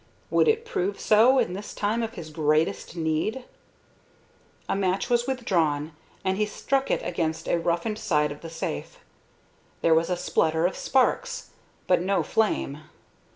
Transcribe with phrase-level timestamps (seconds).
[0.31, 3.45] Would it prove so in this time of his greatest need?
[4.67, 8.97] A match was withdrawn, and he struck it against a roughened side of the safe.
[9.81, 11.51] There was a splutter of sparks,
[11.85, 12.79] but no flame.